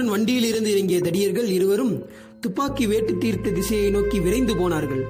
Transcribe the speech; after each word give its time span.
செங்கோடன் 0.00 0.04
வண்டியில் 0.04 0.44
இருந்து 0.44 0.72
இறங்கிய 0.72 0.98
தடியர்கள் 0.98 1.50
இருவரும் 1.50 2.06
துப்பாக்கி 2.40 2.86
வேட்டு 2.86 3.18
தீர்த்த 3.18 3.50
திசையை 3.50 3.90
நோக்கி 3.90 4.20
விரைந்து 4.20 4.56
போனார்கள். 4.56 5.04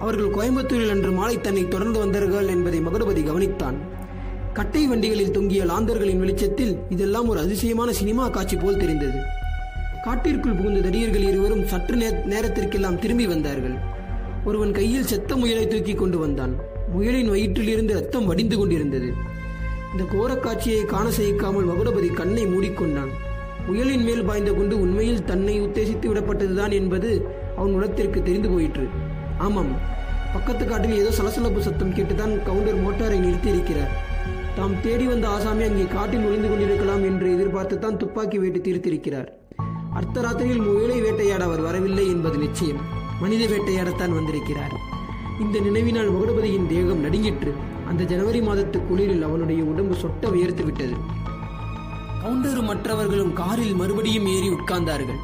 அவர்கள் 0.00 0.26
கோயம்புத்தூரில் 0.26 0.90
அன்று 0.90 1.12
மாலை 1.12 1.40
தன்னை 1.40 1.68
தொடர்ந்து 1.68 1.98
வந்தார்கள் 1.98 2.48
என்பதை 2.48 2.80
மகுடபதி 2.80 3.26
கவனித்தான். 3.26 3.74
கட்டை 4.52 4.86
வண்டிகளில் 4.86 5.30
தொங்கிய 5.30 5.64
லாந்தர்களின் 5.64 6.18
வெளிச்சத்தில் 6.18 6.76
இதெல்லாம் 6.88 7.28
ஒரு 7.28 7.40
அதிசயமான 7.40 7.92
சினிமா 7.92 8.28
காட்சி 8.28 8.56
போல் 8.56 8.76
தெரிந்தது. 8.76 9.18
காட்டிற்குள் 10.02 10.52
புகுந்த 10.52 10.88
தடியர்கள் 10.88 11.28
இருவரும் 11.28 11.66
சற்று 11.66 11.96
நே 11.96 12.10
நேரத்திற்கெல்லாம் 12.24 12.98
திரும்பி 12.98 13.26
வந்தார்கள். 13.26 13.74
ஒருவன் 14.44 14.72
கையில் 14.72 15.06
செத்த 15.06 15.36
முயலை 15.36 15.68
தூக்கி 15.68 15.94
கொண்டு 15.94 16.18
வந்தான். 16.18 16.56
முயலின் 16.96 17.30
வயிற்றிலிருந்து 17.30 17.92
ரத்தம் 17.92 18.26
வடிந்து 18.26 18.58
கொண்டிருந்தது. 18.58 19.12
இந்த 19.92 20.04
கோரக் 20.12 20.42
காட்சியை 20.42 20.84
காண 20.84 21.10
செய்யாமல் 21.10 21.66
மகுடபதி 21.66 22.12
கண்ணை 22.12 22.46
மூடிக்கொண்டான். 22.46 23.32
முயலின் 23.66 24.04
மேல் 24.06 24.24
பாய்ந்த 24.28 24.50
கொண்டு 24.52 24.74
உண்மையில் 24.84 25.24
தன்னை 25.30 25.54
உத்தேசித்து 25.66 26.06
விடப்பட்டதுதான் 26.10 26.72
என்பது 26.78 27.10
அவன் 27.58 27.76
உலகத்திற்கு 27.78 28.22
தெரிந்து 28.22 28.48
போயிற்று. 28.48 28.86
ஆமாம் 29.38 29.72
பக்கத்து 30.34 30.64
காட்டில் 30.66 30.98
ஏதோ 31.02 31.10
சலசலப்பு 31.18 31.60
சத்தம் 31.62 31.94
கேட்டுதான் 31.96 32.34
கவுண்டர் 32.48 32.82
மோட்டாரை 32.84 33.18
நிறுத்தி 33.18 33.48
இருக்கிறார் 33.48 33.92
தாம் 34.56 34.74
தேடி 34.82 35.06
வந்த 35.06 35.26
ஆசாமி 35.28 35.62
அங்கே 35.68 35.86
காட்டில் 35.94 36.26
ஒளிந்து 36.26 36.48
கொண்டிருக்கலாம் 36.48 37.04
என்று 37.10 37.28
எதிர்பார்த்துத்தான் 37.36 38.00
துப்பாக்கி 38.02 38.38
வேட்டு 38.38 38.60
தீர்த்திருக்கிறார் 38.66 39.30
அர்த்தராத்திரியில் 39.98 40.64
முயலை 40.66 40.98
வேட்டையாட 41.00 41.42
அவர் 41.44 41.60
வரவில்லை 41.60 42.04
என்பது 42.08 42.38
நிச்சயம். 42.38 42.80
மனித 43.20 43.42
வேட்டையாடத்தான் 43.52 44.16
வந்திருக்கிறார். 44.18 44.74
இந்த 45.42 45.58
நினைவினால் 45.66 46.10
முகடுபதியின் 46.14 46.66
தேகம் 46.66 47.04
நடுங்கிற்று. 47.06 47.52
அந்த 47.90 48.02
ஜனவரி 48.04 48.40
மாதத்து 48.40 48.78
குளிரில் 48.88 49.24
அவனுடைய 49.28 49.62
உடம்பு 49.64 49.96
சொட்ட 50.02 50.30
உயர்த்து 50.36 50.64
விட்டது 50.64 50.96
கவுண்டரும் 52.24 52.64
மற்றவர்களும் 52.64 53.32
காரில் 53.32 53.74
மறுபடியும் 53.74 54.26
ஏறி 54.26 54.50
உட்கார்ந்தார்கள். 54.50 55.16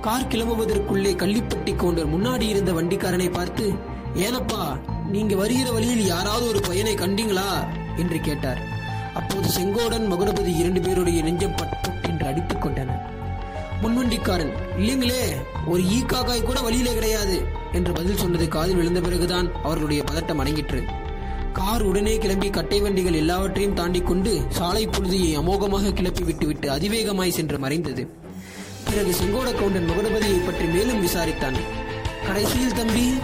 கார் 0.00 0.26
கிளம்புவதற்குள்ளே 0.26 1.12
கள்ளிப்பட்டி 1.14 1.76
கவுண்டர் 1.76 2.10
முன்னாடி 2.14 2.40
இருந்த 2.40 2.72
வண்டிக்காரனை 2.72 3.30
பார்த்து 3.30 3.72
ஏனப்பா 4.14 4.80
நீங்க 5.10 5.36
வருகிற 5.36 5.72
வழியில் 5.72 6.06
யாராவது 6.06 6.48
ஒரு 6.48 6.60
பையனை 6.60 6.94
கண்டீங்களா? 6.94 7.66
என்று 7.96 8.20
கேட்டார். 8.20 8.60
அப்போது 9.14 9.48
செங்கோடன் 9.48 10.10
மகுடபதி 10.12 10.58
இரண்டு 10.58 10.80
பேருடைய 10.80 11.22
நெஞ்சம் 11.22 11.56
பட் 11.56 11.90
என்று 12.02 12.26
அடித்துக் 12.26 12.62
கொண்டனர். 12.62 13.10
முன்வண்டிக்காரன் 13.82 14.52
இல்லைங்களே 14.78 15.22
ஒரு 15.66 15.88
ஈ 15.88 16.00
காக்காய் 16.00 16.42
கூட 16.42 16.60
வழியிலே 16.60 16.94
கிடையாது 16.94 17.46
என்று 17.72 17.92
பதில் 17.92 18.16
சொன்னது 18.16 18.48
காதில் 18.48 18.76
விழுந்த 18.76 19.00
பிறகுதான் 19.00 19.54
அவர்களுடைய 19.62 20.02
பதட்டம் 20.02 20.40
அடங்கிற்று. 20.40 20.84
கார் 21.52 21.82
உடனே 21.82 22.18
கிளம்பி 22.18 22.50
கட்டை 22.50 22.80
வண்டிகள் 22.80 23.12
எல்லாவற்றையும் 23.12 23.74
தாண்டி 23.74 24.00
கொண்டு 24.00 24.40
சாலை 24.48 24.86
புழுதியை 24.86 25.30
அமோகமாக 25.38 25.92
கிளப்பி 25.92 26.22
விட்டுவிட்டு 26.22 26.70
அதிவேகமாய் 26.70 27.28
சென்று 27.28 27.58
மறைந்தது. 27.58 28.02
பிறகு 28.84 29.12
செங்கோட 29.12 29.52
கவுண்டன் 29.52 29.88
மகுடபதியை 29.90 30.44
பற்றி 30.44 30.66
மேலும் 30.66 31.06
விசாரித்தான். 31.06 31.58
கடைசியில் 32.26 32.74
தம்பி 32.74 33.14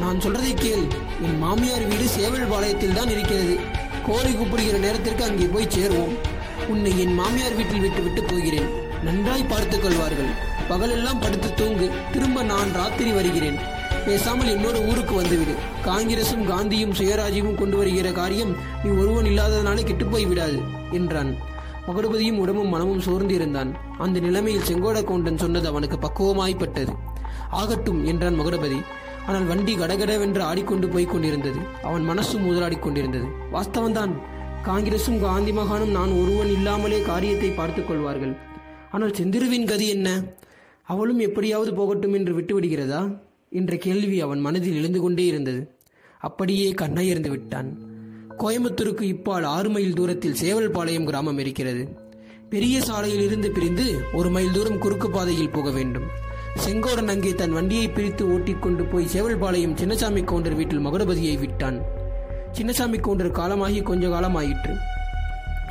நான் 0.00 0.18
சொல்றதை 0.18 0.54
கேள். 0.54 0.86
என் 1.22 1.38
மாமியார் 1.38 1.86
வீடு 1.86 2.08
சேவல் 2.08 2.50
பாளையத்தில் 2.50 2.92
தான் 2.92 3.08
இருக்கிறது. 3.08 3.58
கோழி 4.06 4.32
கூப்பிடுகிற 4.32 4.78
நேரத்திற்கு 4.78 5.24
அங்கே 5.24 5.44
போய் 5.44 5.72
சேருவோம். 5.76 6.16
உன்னை 6.68 7.00
என் 7.00 7.14
மாமியார் 7.14 7.54
வீட்டில் 7.54 7.80
விட்டுவிட்டு 7.80 8.24
போகிறேன். 8.24 8.68
நன்றாய் 9.04 9.44
பார்த்துக் 9.44 9.82
கொள்வார்கள். 9.82 10.30
பகலெல்லாம் 10.68 11.20
படுத்து 11.20 11.54
தூங்கு. 11.54 11.90
திரும்ப 12.12 12.42
நான் 12.42 12.72
ராத்திரி 12.72 13.10
வருகிறேன். 13.10 13.58
பேசாமல் 14.06 14.50
இன்னொரு 14.54 14.80
ஊருக்கு 14.80 15.14
வந்துவிடு. 15.14 15.54
காங்கிரசும் 15.84 16.44
காந்தியும் 16.50 16.96
சுயராஜ்யமும் 16.98 17.54
கொண்டு 17.54 17.76
வருகிற 17.76 18.12
காரியம் 18.12 18.52
நீ 18.84 18.90
ஒருவன் 18.90 19.24
இல்லாததனாலே 19.24 19.82
கெட்டுப்போய் 19.86 20.28
விடாது 20.28 20.58
என்றான். 20.90 21.30
மகுடபதியும் 21.86 22.38
உடம்பும் 22.38 22.68
மனமும் 22.68 23.00
சோர்ந்து 23.00 23.34
இருந்தான் 23.34 23.70
அந்த 23.98 24.20
நிலைமையில் 24.20 24.68
செங்கோட 24.68 25.04
கவுண்டன் 25.04 25.38
சொன்னது 25.38 25.66
அவனுக்கு 25.68 25.98
பக்குவமாய்ப்பட்டது. 25.98 26.94
ஆகட்டும் 27.50 28.00
என்றான் 28.04 28.38
மகுடபதி 28.40 28.78
ஆனால் 29.26 29.46
வண்டி 29.46 29.74
கடகடவென்று 29.74 30.42
ஆடிக்கொண்டு 30.42 30.88
போய் 30.88 31.06
கொண்டிருந்தது. 31.06 31.60
அவன் 31.82 32.04
மனசும் 32.10 32.46
முதலாடி 32.46 32.78
கொண்டிருந்தது. 32.78 33.26
வாஸ்தவன்தான் 33.52 34.12
காங்கிரசும் 34.64 35.20
காந்தி 35.20 35.52
மகானும் 35.52 35.96
நான் 35.98 36.12
ஒருவன் 36.12 36.50
இல்லாமலே 36.50 37.00
காரியத்தை 37.02 37.50
பார்த்துக் 37.50 37.88
கொள்வார்கள். 37.88 38.34
ஆனால் 38.90 39.10
செந்திருவின் 39.10 39.66
கதி 39.66 39.88
என்ன? 39.88 40.08
அவளும் 40.82 41.18
எப்படியாவது 41.18 41.74
போகட்டும் 41.74 42.14
என்று 42.14 42.32
விட்டுவிடுகிறதா? 42.38 43.00
என்ற 43.60 43.76
கேள்வி 43.86 44.18
அவன் 44.26 44.44
மனதில் 44.46 44.78
எழுந்து 44.80 45.00
கொண்டே 45.00 45.24
இருந்தது. 45.26 45.60
அப்படியே 46.28 46.68
கண்ணயர்ந்து 46.80 47.30
விட்டான். 47.34 47.68
கோயம்புத்தூருக்கு 48.42 49.04
இப்பால் 49.12 49.46
ஆறு 49.54 49.68
மைல் 49.74 49.96
தூரத்தில் 49.98 50.40
சேவல்பாளையம் 50.42 51.08
கிராமம் 51.10 51.38
இருக்கிறது. 51.38 51.82
பெரிய 52.52 52.76
சாலையில் 52.80 53.24
இருந்து 53.26 53.48
பிரிந்து 53.50 53.86
ஒரு 54.12 54.28
மைல் 54.30 54.54
தூரம் 54.56 54.82
குறுக்கு 54.84 55.10
பாதையில் 55.10 55.54
போக 55.56 55.70
வேண்டும். 55.70 56.06
செங்கோடன் 56.64 57.10
அங்கே 57.12 57.32
தன் 57.40 57.56
வண்டியை 57.56 57.86
பிரித்து 57.88 58.24
ஓட்டிக்கொண்டு 58.34 58.82
போய் 58.84 59.12
சேவல்பாளையம் 59.14 59.78
சின்னசாமி 59.80 60.20
கவுண்டர் 60.24 60.56
வீட்டில் 60.58 60.84
மகுடபதியை 60.86 61.34
விட்டான். 61.38 61.78
சின்னசாமி 62.58 62.98
கவுண்டர் 63.00 63.36
காலமாகி 63.40 63.80
கொஞ்ச 63.90 64.06
காலம் 64.08 64.38
ஆயிற்று 64.42 64.74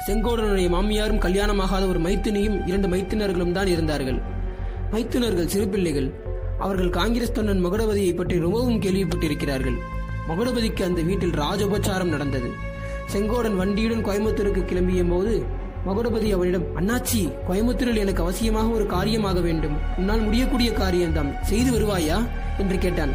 செங்கோடனுடைய 0.07 0.67
மாமியாரும் 0.73 1.21
கல்யாணமாகாத 1.25 1.83
ஒரு 1.91 1.99
மைத்தினியும் 1.99 2.57
இரண்டு 2.67 2.87
மைத்தினர்களும் 2.87 3.55
தான் 3.57 3.69
இருந்தார்கள். 3.73 4.19
மைத்துனர்கள் 4.93 5.51
சிறு 5.53 5.67
பிள்ளைகள். 5.73 6.09
அவர்கள் 6.65 6.89
காங்கிரஸ் 6.89 7.31
தொண்டன் 7.31 7.63
மகுடபதியை 7.65 8.15
பற்றி 8.15 8.39
ரொம்பவும் 8.39 8.79
கேள்விப்பட்டிருக்கிறார்கள். 8.81 9.77
மகுடபதிக்கு 10.29 10.83
அந்த 10.83 11.01
வீட்டில் 11.01 11.29
ராஜோபச்சாரம் 11.29 12.13
நடந்தது. 12.15 12.49
செங்கோடன் 13.13 13.55
வண்டியுடன் 13.55 14.05
கோயம்புத்தூருக்கு 14.05 14.61
கிளம்பிய 14.69 15.09
போது 15.09 15.33
மகுடபதி 15.87 16.31
அவனிடம் 16.31 16.65
அண்ணாச்சி 16.75 17.33
கோயம்புத்தூரில் 17.49 17.97
எனக்கு 17.97 18.23
அவசியமாக 18.23 18.71
ஒரு 18.71 18.85
காரியமாக 18.85 19.39
வேண்டும். 19.39 19.75
உன்னால் 19.97 20.19
முடியக்கூடிய 20.19 20.73
காரியம்தான் 20.73 21.29
செய்து 21.41 21.71
வருவாயா? 21.71 22.17
என்று 22.57 22.77
கேட்டான். 22.77 23.13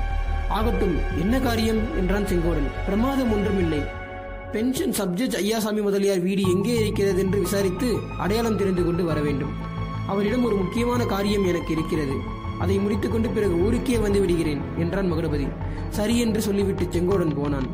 ஆகட்டும் 0.49 0.95
என்ன 1.21 1.41
காரியம்? 1.41 1.81
என்றான் 1.97 2.25
செங்கோடன். 2.25 2.69
பிரமாதம் 2.87 3.33
ஒன்றுமில்லை. 3.33 3.81
பென்ஷன் 4.53 4.91
சப்ஜெக்ட் 4.91 5.39
ஐயாசாமி 5.43 5.83
முதலியார் 5.83 6.21
வீடு 6.21 6.43
எங்கே 6.43 6.77
இருக்கிறது? 6.81 7.21
என்று 7.21 7.41
விசாரித்து 7.41 7.91
அடையாளம் 8.19 8.57
தெரிந்து 8.57 8.85
கொண்டு 8.85 9.05
வர 9.05 9.21
வேண்டும். 9.21 9.55
அவரிடம் 10.07 10.45
ஒரு 10.45 10.57
முக்கியமான 10.57 11.05
காரியம் 11.05 11.47
எனக்கு 11.47 11.73
இருக்கிறது. 11.73 12.39
அதை 12.63 12.77
முடித்துக்கொண்டு 12.79 13.29
பிறகு 13.29 13.55
ஊருக்கே 13.67 13.99
வந்து 13.99 14.21
விடுகிறேன் 14.21 14.63
என்றான் 14.85 15.11
மகுடபதி. 15.13 15.47
சரி 15.99 16.17
என்று 16.25 16.41
சொல்லிவிட்டு 16.47 16.87
செங்கோடன் 16.95 17.37
போனான். 17.39 17.69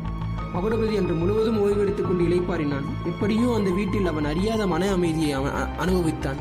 மகுடபதி 0.53 0.93
அன்று 0.99 1.15
முழுவதும் 1.21 1.59
ஓய்வெடுத்துக் 1.63 2.07
கொண்டு 2.09 2.23
இளைப்பாறினான். 2.27 2.85
எப்படியோ 3.11 3.47
அந்த 3.57 3.69
வீட்டில் 3.79 4.09
அவன் 4.11 4.29
அறியாத 4.31 4.67
மன 4.73 4.91
அமைதியை 4.91 5.31
அவன் 5.39 5.57
அனுபவித்தான். 5.83 6.39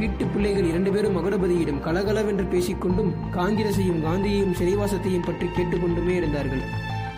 வீட்டு 0.00 0.24
பிள்ளைகள் 0.26 0.68
இரண்டு 0.70 0.90
பேரும் 0.92 1.16
மகுடபதியிடம் 1.18 1.82
கலகலவென்று 1.86 2.44
பேசிக்கொண்டும் 2.52 3.10
காங்கிரசையும் 3.38 4.00
காந்தியையும் 4.06 4.56
சிறைவாசத்தையும் 4.60 5.26
பற்றி 5.26 5.48
கேட்டுக்கொண்டுமே 5.56 6.14
இருந்தார்கள். 6.20 6.62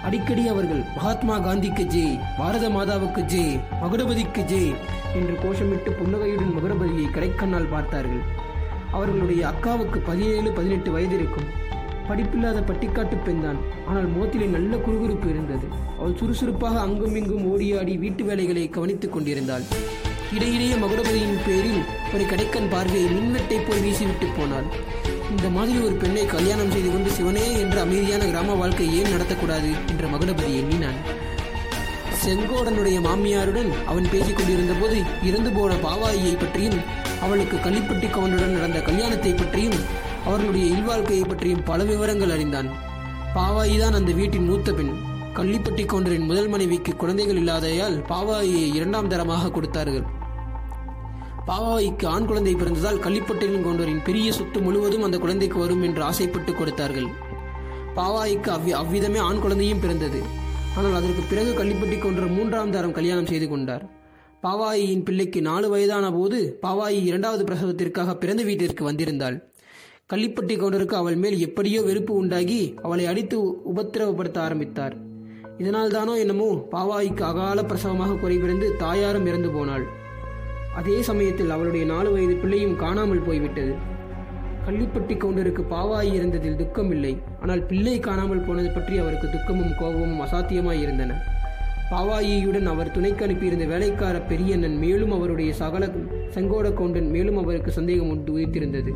அடிக்கடி 0.07 0.43
அவர்கள் 0.53 0.83
மகாத்மா 0.97 1.37
காந்திக்கு 1.45 1.85
ஜே 1.95 2.07
பாரத 2.39 2.65
மாதாவுக்கு 2.69 3.23
ஜே 3.35 3.45
மகுடபதிக்கு 3.83 4.43
ஜே 4.45 4.63
என்று 5.19 5.35
கோஷமிட்டு 5.45 5.91
புன்னகையுடன் 6.01 6.55
மகுடபதியை 6.57 7.07
கடைக்கண்ணால் 7.11 7.73
பார்த்தார்கள். 7.75 8.25
அவர்களுடைய 8.97 9.43
அக்காவுக்கு 9.51 9.99
பதினேழு 10.09 10.51
பதினெட்டு 10.59 10.91
வயது 10.95 11.17
இருக்கும். 11.21 11.49
படிப்பில்லாத 12.09 12.59
பட்டிக்காட்டு 12.69 13.17
பெண்தான். 13.27 13.61
ஆனால் 13.89 14.09
முகத்திலே 14.15 14.47
நல்ல 14.57 14.73
குறுகுறுப்பு 14.87 15.29
இருந்தது. 15.35 15.67
அவள் 15.99 16.17
சுறுசுறுப்பாக 16.21 16.77
அங்கும் 16.87 17.17
இங்கும் 17.21 17.47
ஓடியாடி 17.53 17.95
வீட்டு 17.99 18.25
வேலைகளை 18.25 18.65
கவனித்துக் 18.77 19.15
கொண்டிருந்தாள். 19.15 19.65
இடையிடையே 20.37 20.77
மகுடபதியின் 20.83 21.43
பேரில் 21.47 21.83
ஒரு 22.15 22.25
கடைக்கன் 22.31 22.71
பார்வையை 22.71 23.09
மின்வெட்டை 23.17 23.59
போய் 23.67 23.85
வீசிவிட்டு 23.85 24.29
போனாள். 24.39 24.69
இந்த 25.33 25.49
மாதிரி 25.57 25.77
ஒரு 25.87 25.95
பெண்ணை 26.03 26.25
கல்யாணம் 26.27 26.73
செய்து 26.75 26.91
கொண்டு 26.93 27.11
சிவனே 27.11 27.47
என்ற 27.61 27.77
அமைதியான 27.85 28.25
கிராம 28.31 28.57
வாழ்க்கை 28.63 28.89
ஏன் 28.99 29.13
நடத்தக்கூடாது 29.15 29.71
என்ற 29.93 30.05
மகுடபதி 30.15 30.53
எண்ணினான். 30.61 30.99
செங்கோடனுடைய 32.25 32.99
மாமியாருடன் 33.07 33.71
அவன் 33.91 34.07
பேசிக் 34.13 34.37
கொண்டிருந்த 34.37 34.75
போது 34.81 34.99
இறந்து 35.29 35.51
போன 35.57 35.73
பாவாயியை 35.87 36.35
பற்றியும் 36.39 36.79
அவளுக்கு 37.23 37.57
கள்ளிப்பட்டி 37.57 38.09
கவுண்டருடன் 38.11 38.57
நடந்த 38.57 38.81
கல்யாணத்தை 38.81 39.33
பற்றியும் 39.35 39.79
அவர்களுடைய 40.27 40.67
இல்வாழ்க்கையை 40.77 41.25
பற்றியும் 41.29 41.63
பல 41.63 41.85
விவரங்கள் 41.85 42.31
அறிந்தான். 42.31 42.69
பாவாயி 43.35 43.79
தான் 43.79 43.93
அந்த 43.93 44.13
வீட்டின் 44.13 44.49
மூத்த 44.51 44.73
பெண். 44.73 44.93
கள்ளிப்பட்டி 45.39 45.85
கவுண்டரின் 45.85 46.29
முதல் 46.31 46.49
மனைவிக்கு 46.49 46.97
குழந்தைகள் 46.97 47.37
இல்லாதையால் 47.37 47.97
பாவாயியை 48.11 48.69
இரண்டாம் 48.75 49.09
தரமாக 49.09 49.51
கொடுத்தார்கள். 49.51 50.07
பாவாய்க்கு 51.49 52.07
ஆண் 52.07 52.27
குழந்தை 52.27 52.55
பிறந்ததால் 52.55 53.03
கள்ளிப்பட்டியின் 53.07 53.65
கவுண்டரின் 53.65 54.03
பெரிய 54.03 54.33
சொத்து 54.33 54.61
முழுவதும் 54.61 55.03
அந்த 55.03 55.19
குழந்தைக்கு 55.19 55.59
வரும் 55.59 55.83
என்று 55.83 56.03
ஆசைப்பட்டு 56.03 56.55
கொடுத்தார்கள். 56.55 57.09
பாவாய்க்கு 57.99 58.51
அவ்வி 58.51 58.73
அவ்விதமே 58.73 59.19
ஆண் 59.19 59.39
குழந்தையும் 59.39 59.79
பிறந்தது. 59.79 60.23
ஆனால் 60.77 60.95
அதற்கு 60.95 61.23
பிறகு 61.33 61.51
கள்ளிப்பட்டி 61.61 61.99
கவுண்டர் 61.99 62.37
மூன்றாம் 62.39 62.71
தரம் 62.71 62.93
கல்யாணம் 62.93 63.27
செய்து 63.27 63.49
கொண்டார். 63.49 63.85
பாவாயியின் 64.45 65.05
பிள்ளைக்கு 65.09 65.41
நாலு 65.49 65.67
வயதான 65.73 66.07
போது 66.17 66.39
பாவாயி 66.65 66.99
இரண்டாவது 67.11 67.43
பிரசவத்திற்காக 67.49 68.15
பிறந்த 68.23 68.43
வீட்டிற்கு 68.49 68.83
வந்திருந்தாள். 68.89 69.37
கள்ளிப்பட்டி 70.11 70.55
கவுண்டருக்கு 70.61 70.97
அவள் 70.99 71.17
மேல் 71.23 71.37
எப்படியோ 71.47 71.81
வெறுப்பு 71.87 72.13
உண்டாகி 72.23 72.59
அவளை 72.87 73.05
அடித்து 73.11 73.37
உபத்திரவப்படுத்த 73.73 74.39
ஆரம்பித்தார். 74.47 74.95
இதனால் 75.61 75.95
தானோ 75.97 76.15
என்னமோ 76.23 76.49
பாவாய்க்கு 76.75 77.25
அகால 77.31 77.63
பிரசவமாக 77.71 78.19
குறைபிறந்து 78.23 78.69
தாயாரும் 78.83 79.29
இறந்து 79.31 79.51
போனாள். 79.57 79.85
அதே 80.81 80.97
சமயத்தில் 81.09 81.55
அவளுடைய 81.57 81.85
நாலு 81.93 82.11
வயது 82.15 82.37
பிள்ளையும் 82.43 82.79
காணாமல் 82.85 83.27
போய்விட்டது. 83.29 83.75
கள்ளிப்பட்டி 84.67 85.15
கவுண்டருக்கு 85.23 85.65
பாவாய் 85.75 86.11
இருந்ததில் 86.19 86.61
துக்கம் 86.61 86.93
இல்லை 86.97 87.15
ஆனால் 87.43 87.63
பிள்ளை 87.71 87.97
காணாமல் 88.09 88.47
போனது 88.49 88.71
பற்றி 88.77 88.95
அவருக்கு 89.05 89.29
துக்கமும் 89.37 89.75
கோபமும் 89.81 90.23
அசாத்தியமாய் 90.27 90.83
இருந்தன. 90.85 91.19
பாவாயியுடன் 91.91 92.65
அவர் 92.65 92.91
துணைக்கு 92.91 93.25
அனுப்பியிருந்த 93.25 93.65
வேலைக்கார 93.65 94.21
பெரியண்ணன் 94.21 94.79
மேலும் 94.79 95.13
அவருடைய 95.13 95.55
சகல 95.55 95.91
செங்கோட 96.35 96.75
கவுண்டன் 96.75 97.11
மேலும் 97.11 97.37
அவருக்கு 97.37 97.73
சந்தேகம் 97.73 98.11
ஒன்று 98.11 98.39
உதித்திருந்தது. 98.39 98.95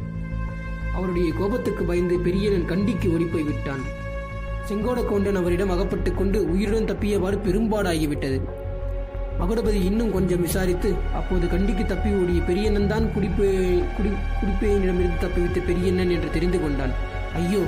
அவருடைய 0.94 1.32
கோபத்துக்கு 1.38 1.84
பயந்து 1.84 2.18
பெரியனன் 2.18 2.66
கண்டிக்கு 2.66 3.12
ஓடிப்போய் 3.12 3.42
விட்டான். 3.42 3.80
செங்கோட 4.68 5.04
கவுண்டன் 5.04 5.34
அவரிடம் 5.34 5.70
அகப்பட்டுக் 5.70 6.16
கொண்டு 6.16 6.50
உயிருடன் 6.50 6.96
தப்பியவாறு 6.96 7.38
பெரும்பாடாகிவிட்டது. 7.46 8.40
மகுடபதி 9.40 9.84
இன்னும் 9.84 10.12
கொஞ்சம் 10.12 10.40
விசாரித்து 10.40 10.94
அப்போது 11.14 11.48
கண்டிக்கு 11.48 11.86
தப்பி 11.86 12.10
ஓடிய 12.10 12.42
பெரியண்ணன் 12.42 12.88
தான் 12.88 13.04
குடிப்பே 13.04 13.82
குடி 13.96 14.08
குடிப்பேயனிடமிருந்து 14.40 15.20
தப்பிவித்த 15.20 15.66
பெரியண்ணன் 15.66 16.10
என்று 16.10 16.30
தெரிந்து 16.32 16.60
கொண்டான். 16.60 16.90
ஐயோ 17.34 17.62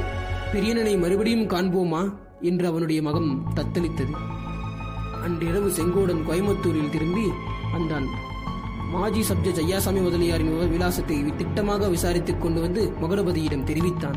பெரியண்ணனை 0.52 0.98
மறுபடியும் 0.98 1.48
காண்போமா? 1.48 2.14
என்று 2.40 2.66
அவனுடைய 2.66 3.02
மகம் 3.02 3.38
தத்தளித்தது. 3.54 4.38
அன்றிரவு 5.24 5.68
செங்கோடன் 5.68 6.20
கோயம்புத்தூரில் 6.28 6.90
திரும்பி 6.90 7.26
வந்தான். 7.72 8.06
மாஜி 8.90 9.20
சப்ஜெக்ட் 9.20 9.60
ஐயாசாமி 9.64 10.02
முதலியாரின் 10.02 10.70
விலாசத்தை 10.70 11.24
திட்டமாக 11.24 11.90
விசாரித்துக் 11.90 12.38
கொண்டு 12.38 12.60
வந்து 12.60 12.92
மகுடபதியிடம் 13.02 13.64
தெரிவித்தான். 13.64 14.14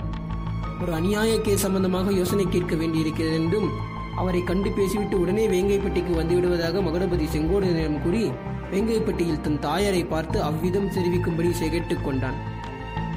ஒரு 0.82 0.94
அநியாய 0.94 1.42
கேஸ் 1.42 1.60
சம்பந்தமாக 1.60 2.12
யோசனை 2.12 2.46
கேட்க 2.50 2.76
வேண்டியிருக்கிறது 2.76 3.36
என்றும் 3.36 3.70
அவரை 4.16 4.44
கண்டு 4.44 4.72
பேசிவிட்டு 4.72 5.20
உடனே 5.20 5.48
வேங்கைப்பட்டிக்கு 5.48 6.14
வந்துவிடுவதாக 6.20 6.82
மகுடபதி 6.82 7.28
செங்கோடனிடம் 7.36 8.02
கூறி 8.02 8.32
வேங்கைப்பட்டியில் 8.72 9.42
தன் 9.42 9.60
தாயாரை 9.60 10.04
பார்த்து 10.06 10.42
அவ்விதம் 10.42 10.90
தெரிவிக்கும்படி 10.90 11.70
கேட்டுக் 11.70 12.04
கொண்டான். 12.04 12.36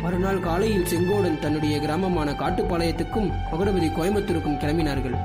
மறுநாள் 0.02 0.40
காலையில் 0.40 0.84
செங்கோடன் 0.84 1.38
தன்னுடைய 1.38 1.78
கிராமமான 1.78 2.30
காட்டுப்பாளையத்துக்கும் 2.30 3.32
மகுடபதி 3.52 3.88
கோயம்புத்தூருக்கும் 3.88 4.60
கிளம்பினார்கள். 4.62 5.16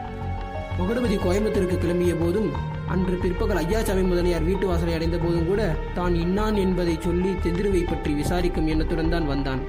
மகுடபதி 0.80 1.16
கோயம்புத்தூருக்கு 1.24 1.78
கிளம்பிய 1.84 2.14
போதும் 2.22 2.50
அன்று 2.94 3.16
பிற்பகல் 3.24 3.60
ஐயாசாமி 3.64 4.04
முதலியார் 4.12 4.48
வீட்டு 4.50 4.66
வாசலை 4.70 4.94
அடைந்த 4.98 5.18
போதும் 5.18 5.48
கூட 5.50 5.62
தான் 5.98 6.16
இன்னான் 6.24 6.58
என்பதை 6.64 6.96
சொல்லி 7.06 7.32
செந்திருவை 7.44 7.84
பற்றி 7.92 8.14
விசாரிக்கும் 8.14 8.70
எண்ணத்துடன் 8.74 9.14
தான் 9.14 9.30
வந்தான். 9.32 9.62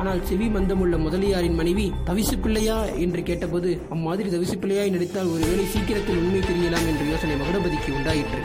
ஆனால் 0.00 0.20
செவி 0.28 0.46
மந்தமுள்ள 0.56 0.96
முதலியாரின் 1.04 1.56
மனைவி 1.60 1.86
தவிசு 2.08 2.36
பிள்ளையா 2.44 2.76
என்று 3.04 3.22
கேட்டபோது 3.28 3.70
அம்மாதிரி 3.94 4.28
தவிசு 4.34 4.56
பிள்ளையாய் 4.62 4.92
நடித்தால் 4.94 5.32
ஒருவேளை 5.34 5.64
சீக்கிரத்தில் 5.74 6.20
உண்மை 6.24 6.42
தெரியலாம் 6.50 6.88
என்ற 6.90 7.04
யோசனை 7.12 7.36
மகுடபதிக்கு 7.42 7.90
உண்டாயிற்று. 7.98 8.42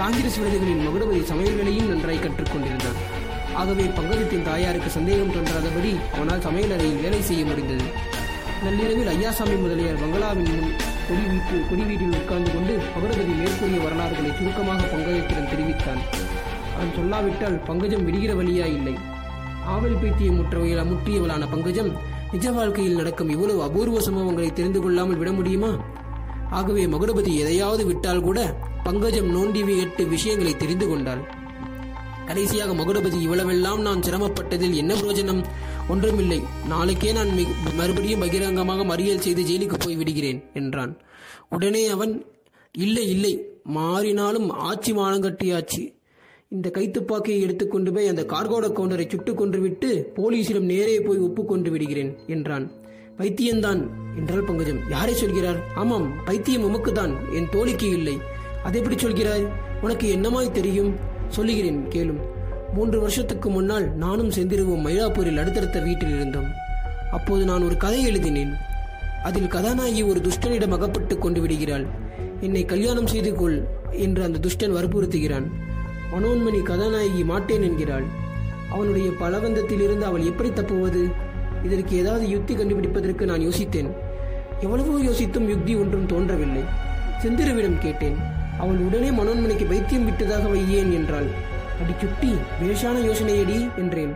காங்கிரஸ் 0.00 0.40
விருதுகளின் 0.40 0.84
மகுடபதி 0.86 1.22
சமையல் 1.32 1.58
வேலையும் 1.60 1.90
நன்றாய் 1.92 2.24
கற்றுக்கொண்டிருந்தான் 2.24 3.00
ஆகவே 3.60 3.84
பங்கஜத்தின் 3.98 4.46
தாயாருக்கு 4.50 4.90
சந்தேகம் 4.98 5.34
தோன்றாதபடி 5.36 5.92
அவனால் 6.16 6.44
சமையல் 6.48 6.74
அறையில் 6.76 7.02
வேலை 7.04 7.22
செய்ய 7.30 7.44
முடிந்தது. 7.44 7.86
நள்ளிரவில் 8.64 9.08
ஐயாசாமி 9.08 9.60
முதலியார் 9.60 10.00
பங்களாவின் 10.00 10.50
முன் 10.50 10.72
கொடி 11.08 11.24
வீட்டு 11.30 11.68
கொடி 11.70 11.82
வீட்டில் 11.82 12.08
உட்கார்ந்து 12.08 12.52
கொண்டு 12.54 12.76
மகுடபதி 12.76 13.32
மேற்கூறிய 13.40 13.80
வரலாறுகளை 13.82 14.30
சுருக்கமாக 14.38 14.82
பங்கஜத்திடம் 14.82 15.50
தெரிவித்தான். 15.50 16.00
அவன் 16.74 16.92
சொல்லாவிட்டால் 16.96 17.62
பங்கஜம் 17.64 18.04
விடுகிற 18.04 18.34
வழியா 18.34 18.66
இல்லை. 18.66 18.94
ஆவல் 19.64 19.96
பேத்தியை 19.96 20.32
முற்றவையில் 20.38 20.88
முற்றியவளான 20.92 21.50
பங்கஜம் 21.50 21.92
நிஜ 22.32 22.50
வாழ்க்கையில் 22.50 22.94
நடக்கும் 22.94 23.28
இவ்வளவு 23.28 23.62
அபூர்வ 23.62 24.00
சம்பவங்களை 24.00 24.52
தெரிந்து 24.52 24.80
கொள்ளாமல் 24.80 25.16
விட 25.16 25.32
முடியுமா? 25.32 25.84
ஆகவே 26.50 26.86
மகுடபதி 26.86 27.34
எதையாவது 27.34 27.86
விட்டால் 27.86 28.20
கூட 28.20 28.56
பங்கஜம் 28.82 29.30
நோண்டி 29.36 29.80
எட்டு 29.80 30.06
விஷயங்களை 30.06 30.56
தெரிந்து 30.56 30.88
கொண்டாள். 30.88 31.35
கடைசியாக 32.26 32.72
மகுடபதி 32.72 33.20
இவ்வளவெல்லாம் 33.26 33.80
நான் 33.80 34.00
சிரமப்பட்டதில் 34.00 34.74
என்ன 34.74 34.94
பிரயோஜனம் 34.94 35.44
ஒன்றுமில்லை. 35.88 36.42
நாளைக்கே 36.68 37.12
நான் 37.12 37.28
மறுபடியும் 37.76 38.20
பகிரங்கமாக 38.20 38.84
மறியல் 38.84 39.18
செய்து 39.18 39.42
ஜெயிலுக்கு 39.42 39.74
போய் 39.78 39.96
விடுகிறேன் 39.96 40.44
என்றான். 40.54 41.00
உடனே 41.50 41.86
அவன் 41.86 42.24
இல்லை 42.72 43.08
இல்லை. 43.08 43.48
மாறினாலும் 43.74 44.50
ஆட்சி 44.50 44.92
மானங்கட்டி 44.92 45.54
ஆட்சி 45.54 45.94
இந்த 46.48 46.70
கைத்துப்பாக்கியை 46.74 47.40
எடுத்துக்கொண்டு 47.40 47.92
போய் 47.92 48.06
அந்த 48.06 48.22
கார்கோட 48.22 48.72
கவுண்டரை 48.72 49.10
சுட்டுக் 49.10 49.36
கொன்று 49.36 49.60
விட்டு 49.60 50.12
போலீசிடம் 50.16 50.70
நேரே 50.72 51.00
போய் 51.00 51.18
ஒப்புக்கொண்டு 51.18 51.70
விடுகிறேன் 51.70 52.18
என்றான். 52.26 52.70
பைத்தியம்தான் 53.18 53.86
என்றால் 54.16 54.44
பங்கஜம். 54.44 54.90
யாரை 54.90 55.14
சொல்கிறார்? 55.14 55.64
ஆமாம் 55.74 56.24
பைத்தியம் 56.24 56.64
உமக்குதான். 56.64 57.14
என் 57.32 57.48
தோழிக்கு 57.48 57.88
இல்லை. 57.88 58.18
அதை 58.64 58.82
எப்படி 58.82 59.02
சொல்கிறாய்? 59.02 59.48
உனக்கு 59.82 60.16
என்னமாய் 60.16 60.50
தெரியும்? 60.50 61.14
சொல்லுகிறேன் 61.28 61.88
கேளும். 61.88 62.20
மூன்று 62.74 63.00
வருஷத்துக்கு 63.00 63.50
முன்னால் 63.50 63.96
நானும் 63.96 64.30
செந்திருவும் 64.30 64.84
மயிலாப்பூரில் 64.84 65.38
அடுத்தடுத்த 65.38 65.80
வீட்டில் 65.80 66.14
இருந்தோம் 66.14 66.50
அப்போது 67.10 67.44
நான் 67.44 67.62
ஒரு 67.62 67.76
கதை 67.76 68.04
எழுதினேன். 68.04 68.52
அதில் 69.22 69.46
கதாநாயகி 69.46 70.02
ஒரு 70.02 70.20
துஷ்டனிடம் 70.20 70.68
அகப்பட்டுக் 70.68 71.20
கொண்டு 71.20 71.40
விடுகிறாள். 71.40 71.86
என்னை 72.40 72.64
கல்யாணம் 72.64 73.06
செய்து 73.06 73.34
கொள் 73.34 73.66
என்று 73.90 74.22
அந்த 74.22 74.38
துஷ்டன் 74.38 74.72
வற்புறுத்துகிறான். 74.72 75.46
மனோன்மணி 76.12 76.62
கதாநாயகி 76.62 77.24
மாட்டேன் 77.24 77.62
என்கிறாள். 77.62 78.04
அவனுடைய 78.70 79.10
பலவந்தத்திலிருந்து 79.10 80.00
அவள் 80.00 80.24
எப்படி 80.24 80.52
தப்புவது? 80.52 81.08
இதற்கு 81.64 81.96
ஏதாவது 81.96 82.28
யுக்தி 82.28 82.54
கண்டுபிடிப்பதற்கு 82.54 83.24
நான் 83.24 83.40
யோசித்தேன். 83.40 83.90
எவ்வளவோ 84.60 84.98
யோசித்தும் 84.98 85.48
யுக்தி 85.48 85.74
ஒன்றும் 85.74 86.06
தோன்றவில்லை. 86.06 86.62
செந்திருவிடம் 87.22 87.78
கேட்டேன். 87.78 88.16
அவள் 88.62 88.78
உடனே 88.86 89.10
மனோன்மணிக்கு 89.10 89.66
பைத்தியம் 89.70 90.04
விட்டதாக 90.04 90.44
வையேன் 90.48 90.92
என்றாள். 90.98 91.28
அடி 91.80 91.94
சுட்டி 92.02 92.30
வேஷான 92.60 92.96
யோசனையடி 93.08 93.58
என்றேன். 93.82 94.12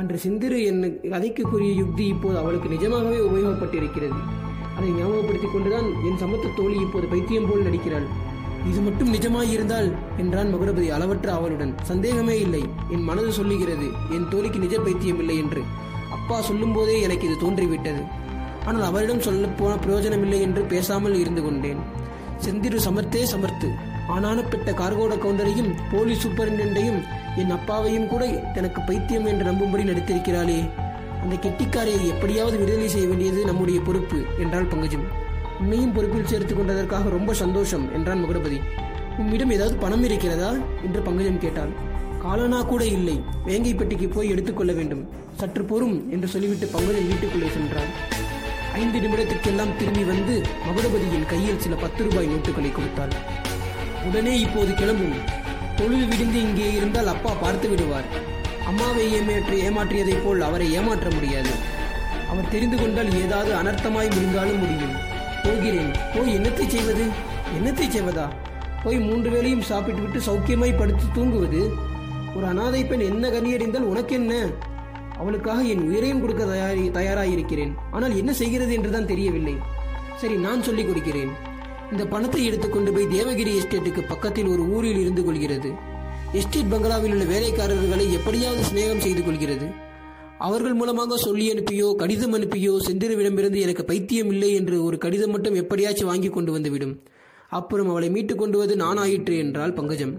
அன்று 0.00 0.18
சிந்திரு 0.24 0.58
என் 0.64 0.82
கதைக்கு 1.12 1.42
கூறிய 1.42 1.72
யுக்தி 1.80 2.04
இப்போது 2.06 2.36
அவளுக்கு 2.38 2.68
நிஜமாகவே 2.68 3.18
உபயோகப்பட்டிருக்கிறது. 3.28 4.18
அதை 4.76 4.90
ஞாபகப்படுத்திக் 4.98 5.54
கொண்டுதான் 5.54 5.88
என் 6.08 6.20
சமத்து 6.22 6.50
தோழி 6.58 6.76
இப்போது 6.84 7.06
பைத்தியம் 7.06 7.48
போல் 7.48 7.66
நடிக்கிறாள். 7.68 8.06
இது 8.70 8.80
மட்டும் 8.80 9.12
நிஜமாயிருந்தால் 9.14 9.88
என்றான் 10.16 10.50
மகுடபதி 10.54 10.88
அளவற்ற 10.96 11.28
அவளுடன் 11.38 11.72
சந்தேகமே 11.82 12.36
இல்லை 12.40 12.62
என் 12.94 13.06
மனது 13.08 13.32
சொல்லுகிறது 13.32 13.88
என் 14.16 14.28
தோழிக்கு 14.32 14.58
நிஜ 14.58 14.76
பைத்தியம் 14.78 15.20
இல்லை 15.24 15.36
என்று. 15.38 15.62
அப்பா 16.16 16.36
சொல்லும்போதே 16.40 16.96
எனக்கு 17.00 17.26
இது 17.28 17.36
தோன்றிவிட்டது. 17.44 18.02
ஆனால் 18.64 18.82
அவரிடம் 18.82 19.24
சொல்ல 19.26 19.46
போன 19.60 19.72
பிரயோஜனமில்லை 19.76 20.40
என்று 20.40 20.62
பேசாமல் 20.72 21.18
இருந்து 21.22 21.42
கொண்டேன். 21.42 21.82
செந்திரு 22.44 22.76
சமர்த்தே 22.76 23.22
சமர்த்து. 23.22 23.68
ஆனானப்பட்ட 24.08 24.70
கார்கோட 24.70 25.14
கவுண்டரையும் 25.16 25.74
போலீஸ் 25.92 26.26
சூப்பரிண்டென்டையும் 26.26 27.02
என் 27.36 27.50
அப்பாவையும் 27.50 28.06
கூட 28.06 28.26
தனக்கு 28.26 28.80
பைத்தியம் 28.80 29.26
என்று 29.26 29.52
நம்பும்படி 29.52 29.82
நடித்திருக்கிறாளே. 29.82 30.70
அந்த 31.22 31.34
கெட்டிக்காரையை 31.34 32.06
எப்படியாவது 32.06 32.58
விடுதலை 32.58 32.88
செய்ய 32.88 33.08
வேண்டியது 33.08 33.44
நம்முடைய 33.44 33.80
பொறுப்பு 33.80 34.22
என்றாள் 34.38 34.64
பங்கஜம். 34.64 35.04
உன்னையும் 35.60 35.92
பொறுப்பில் 35.92 36.26
சேர்த்து 36.26 36.54
கொண்டதற்காக 36.54 37.08
ரொம்ப 37.08 37.34
சந்தோஷம் 37.34 37.92
என்றான் 37.92 38.24
மகுடபதி. 38.24 38.60
உம்மிடம் 39.18 39.50
ஏதாவது 39.50 39.76
பணம் 39.76 40.04
இருக்கிறதா? 40.04 40.54
என்று 40.84 41.00
பங்கஜம் 41.00 41.38
கேட்டாள். 41.38 41.68
காலனா 42.22 42.62
கூட 42.62 42.84
இல்லை 42.84 43.20
வேங்கைப்பட்டிக்கு 43.46 44.10
போய் 44.10 44.28
எடுத்துக்கொள்ள 44.28 44.72
வேண்டும். 44.72 45.08
சற்று 45.36 45.64
பொறும் 45.64 46.10
என்று 46.10 46.28
சொல்லிவிட்டு 46.28 46.66
பங்கஜம் 46.66 47.06
வீட்டுக்குள்ளே 47.06 47.46
சென்றாள். 47.46 47.90
ஐந்து 48.74 48.98
நிமிடத்திற்கெல்லாம் 48.98 49.76
திரும்பி 49.76 50.04
வந்து 50.04 50.42
மகுடபதியின் 50.66 51.26
கையில் 51.26 51.60
சில 51.60 51.74
பத்து 51.74 52.04
ரூபாய் 52.04 52.28
நோட்டுகளை 52.28 52.72
கொடுத்தாள். 52.72 53.10
உடனே 54.06 54.40
இப்போது 54.40 54.74
கிளம்பும். 54.74 55.40
பொழுது 55.76 56.06
விடிந்து 56.06 56.40
இங்கே 56.40 56.72
இருந்தால் 56.72 57.06
அப்பா 57.06 57.32
பார்த்து 57.34 57.68
விடுவார். 57.68 58.04
அம்மாவை 58.66 59.12
ஏமாற்றி 59.12 59.68
ஏமாற்றியதைப் 59.68 60.24
போல் 60.24 60.40
அவரை 60.40 60.72
ஏமாற்ற 60.72 61.10
முடியாது. 61.10 61.50
அவர் 62.30 62.48
தெரிந்து 62.48 62.76
கொண்டால் 62.76 63.20
ஏதாவது 63.22 63.54
அனர்த்தமாய் 63.54 64.14
முடிந்தாலும் 64.14 64.58
முடியும். 64.58 64.94
போகிறேன். 65.42 65.92
போய் 66.14 66.36
என்னத்தை 66.36 66.66
செய்வது? 66.66 67.06
என்னத்தை 67.58 67.88
செய்வதா? 67.88 68.28
போய் 68.84 68.98
மூன்று 68.98 69.30
வேளையும் 69.30 69.60
சாப்பிட்டு 69.60 70.02
விட்டு 70.02 70.18
சௌக்கியமாய் 70.18 70.78
படுத்து 70.78 71.04
தூங்குவது? 71.14 71.72
ஒரு 72.36 72.46
அனாதை 72.46 72.84
பெண் 72.84 73.00
என்ன 73.00 73.28
கனியறிந்தால் 73.28 73.90
உனக்கென்ன? 73.92 74.44
அவளுக்காக 75.22 75.62
என் 75.72 75.86
உயிரையும் 75.88 76.20
கொடுக்க 76.20 76.44
தயாரி 76.44 76.84
தயாராயிருக்கிறேன். 76.98 77.72
ஆனால் 77.90 78.16
என்ன 78.16 78.32
செய்கிறது 78.32 78.72
என்றுதான் 78.72 79.10
தெரியவில்லை. 79.12 79.54
சரி 80.16 80.36
நான் 80.46 80.66
சொல்லிக் 80.68 80.86
கொடுக்கிறேன். 80.86 81.32
இந்த 81.90 82.04
பணத்தை 82.06 82.42
எடுத்துக்கொண்டு 82.44 82.90
போய் 82.92 83.12
தேவகிரி 83.16 83.52
எஸ்டேட்டுக்கு 83.60 84.02
பக்கத்தில் 84.08 84.46
ஒரு 84.46 84.62
ஊரில் 84.68 85.00
இருந்து 85.00 85.24
கொள்கிறது. 85.24 85.70
எஸ்டேட் 86.32 86.70
பங்களாவில் 86.70 87.14
உள்ள 87.14 87.24
வேலைக்காரர்களை 87.24 88.06
எப்படியாவது 88.12 88.62
சிநேகம் 88.68 89.02
செய்து 89.06 89.22
கொள்கிறது. 89.24 89.66
அவர்கள் 90.38 90.72
மூலமாக 90.72 91.16
சொல்லி 91.16 91.46
அனுப்பியோ 91.52 91.88
கடிதம் 91.94 92.34
அனுப்பியோ 92.34 92.72
செந்திருவிடமிருந்து 92.86 93.58
எனக்கு 93.60 93.84
பைத்தியம் 93.84 94.30
இல்லை 94.30 94.50
என்று 94.54 94.76
ஒரு 94.84 94.98
கடிதம் 94.98 95.30
மட்டும் 95.30 95.54
எப்படியாச்சும் 95.54 96.06
வாங்கி 96.06 96.28
கொண்டு 96.28 96.52
வந்துவிடும். 96.52 96.94
அப்புறம் 97.48 97.88
அவளை 97.88 98.08
மீட்டுக் 98.10 98.38
கொண்டு 98.38 98.58
வந்து 98.58 98.76
நான் 98.76 98.96
ஆயிற்று 98.96 99.36
என்றாள் 99.38 99.72
பங்கஜம். 99.72 100.14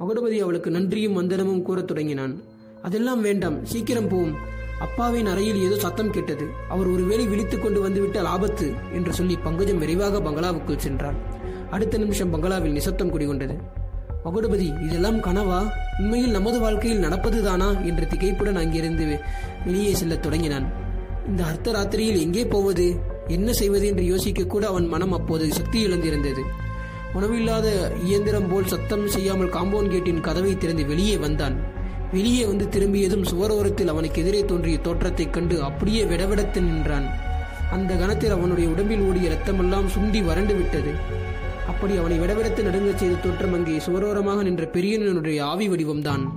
மகுடபதி 0.00 0.38
அவளுக்கு 0.38 0.70
நன்றியும் 0.70 1.18
வந்தனமும் 1.18 1.62
கூறத் 1.62 1.86
தொடங்கினான். 1.86 2.34
அதெல்லாம் 2.82 3.20
வேண்டாம் 3.20 3.64
சீக்கிரம் 3.64 4.08
போம் 4.08 4.34
அப்பாவின் 4.80 5.26
அறையில் 5.26 5.62
ஏதோ 5.62 5.76
சத்தம் 5.76 6.10
கேட்டது. 6.10 6.46
அவர் 6.68 6.86
ஒருவேளை 6.86 7.26
விழித்துக் 7.26 7.62
கொண்டு 7.62 7.80
வந்துவிட்டால் 7.80 8.24
ஆபத்து 8.24 8.72
என்று 8.94 9.12
சொல்லி 9.12 9.36
பங்கஜம் 9.36 9.78
விரைவாக 9.78 10.18
பங்களாவுக்குள் 10.18 10.78
சென்றாள் 10.88 11.16
அடுத்த 11.70 11.98
நிமிஷம் 11.98 12.30
பங்களாவில் 12.30 12.72
நிசப்தம் 12.72 13.18
குடிகொண்டது. 13.18 13.56
மகுடபதி 14.24 14.84
இதெல்லாம் 14.84 15.22
கனவா? 15.22 15.70
உண்மையில் 15.98 16.30
நமது 16.30 16.60
வாழ்க்கையில் 16.60 17.02
நடப்பதுதானா? 17.02 17.84
என்ற 17.84 18.06
திகைப்புடன் 18.06 18.54
அங்கிருந்து 18.54 19.20
வெளியே 19.64 19.94
செல்லத் 19.94 20.22
தொடங்கினான். 20.22 20.72
இந்த 21.28 21.44
அர்த்த 21.44 21.72
ராத்திரியில் 21.72 22.20
எங்கே 22.20 22.46
போவது? 22.46 23.00
என்ன 23.26 23.52
செய்வது 23.52 23.86
என்று 23.86 24.04
யோசிக்க 24.04 24.44
கூட 24.44 24.66
அவன் 24.66 24.86
மனம் 24.86 25.12
அப்போது 25.12 25.52
சக்தி 25.52 25.86
இழந்திருந்தது. 25.86 26.40
உணவில்லாத 27.12 27.92
இயந்திரம் 28.04 28.48
போல் 28.48 28.66
சத்தம் 28.66 29.08
செய்யாமல் 29.08 29.48
காம்பவுண்ட் 29.48 29.88
கேட்டின் 29.88 30.20
கதவை 30.20 30.58
திறந்து 30.58 30.86
வெளியே 30.86 31.16
வந்தான். 31.16 31.76
வெளியே 32.12 32.44
வந்து 32.44 32.68
திரும்பியதும் 32.68 33.22
சுவரோரத்தில் 33.22 33.86
அவனுக்கு 33.86 34.22
எதிரே 34.22 34.44
தோன்றிய 34.44 34.78
தோற்றத்தைக் 34.78 35.32
கண்டு 35.32 35.62
அப்படியே 35.62 36.04
விடவிடத்து 36.04 36.60
நின்றான். 36.60 37.06
அந்த 37.70 37.94
கணத்தில் 37.94 38.30
அவனுடைய 38.30 38.70
உடம்பில் 38.70 39.00
ஓடிய 39.00 39.30
ரத்தமெல்லாம் 39.30 39.88
சுண்டி 39.98 40.24
வறண்டு 40.24 40.54
விட்டது. 40.54 40.90
அப்படி 41.66 41.96
அவனை 41.96 42.20
விடவிடத்து 42.20 42.62
நடுங்கச் 42.62 42.98
செய்த 42.98 43.14
தோற்றம் 43.14 43.52
அங்கே 43.52 43.76
சுவரோரமாக 43.76 44.42
நின்ற 44.42 44.64
பெரியனுடைய 44.64 45.44
ஆவி 45.44 45.68
வடிவம்தான். 45.68 46.28